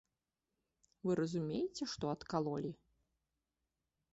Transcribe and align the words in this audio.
Вы 1.09 1.17
разумееце, 1.19 1.83
што 1.93 2.05
адкалолі? 2.15 2.71